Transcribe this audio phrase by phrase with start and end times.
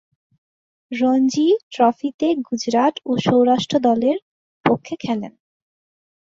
[0.91, 4.17] রঞ্জী ট্রফিতে গুজরাত ও সৌরাষ্ট্র দলের
[4.65, 5.33] পক্ষে খেলেন।